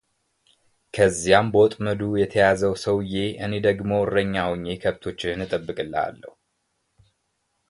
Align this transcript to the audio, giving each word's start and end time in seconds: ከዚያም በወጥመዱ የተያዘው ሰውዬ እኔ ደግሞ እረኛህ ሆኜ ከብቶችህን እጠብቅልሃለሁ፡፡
ከዚያም 0.95 1.47
በወጥመዱ 1.53 1.99
የተያዘው 2.21 2.73
ሰውዬ 2.85 3.13
እኔ 3.47 3.53
ደግሞ 3.67 3.91
እረኛህ 4.05 4.45
ሆኜ 4.49 4.65
ከብቶችህን 4.85 5.43
እጠብቅልሃለሁ፡፡ 5.47 6.33